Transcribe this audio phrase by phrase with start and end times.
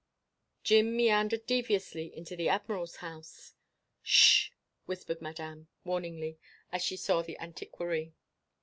[0.63, 3.53] Jim meandered deviously into the Admiral's house.
[4.01, 4.49] "Sh!"
[4.87, 6.39] whispered Madame, warningly,
[6.71, 8.15] as she saw the antiquary.